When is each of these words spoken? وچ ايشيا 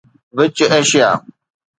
وچ 0.37 0.57
ايشيا 0.73 1.09